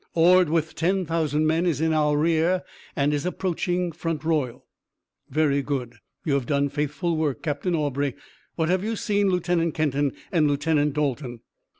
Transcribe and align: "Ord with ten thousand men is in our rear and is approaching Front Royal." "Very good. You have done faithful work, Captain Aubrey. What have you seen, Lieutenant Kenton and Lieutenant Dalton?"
"Ord 0.15 0.49
with 0.49 0.73
ten 0.73 1.05
thousand 1.05 1.45
men 1.45 1.67
is 1.67 1.79
in 1.79 1.93
our 1.93 2.17
rear 2.17 2.63
and 2.95 3.13
is 3.13 3.23
approaching 3.23 3.91
Front 3.91 4.23
Royal." 4.23 4.65
"Very 5.29 5.61
good. 5.61 5.93
You 6.25 6.33
have 6.33 6.47
done 6.47 6.69
faithful 6.69 7.15
work, 7.15 7.43
Captain 7.43 7.75
Aubrey. 7.75 8.15
What 8.55 8.67
have 8.69 8.83
you 8.83 8.95
seen, 8.95 9.29
Lieutenant 9.29 9.75
Kenton 9.75 10.13
and 10.31 10.47
Lieutenant 10.47 10.93
Dalton?" 10.95 11.41